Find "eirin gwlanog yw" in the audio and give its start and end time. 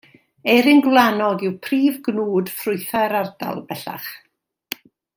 0.53-1.53